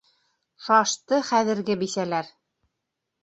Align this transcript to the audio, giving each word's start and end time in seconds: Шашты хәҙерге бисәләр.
Шашты 0.67 1.19
хәҙерге 1.27 1.77
бисәләр. 1.83 2.31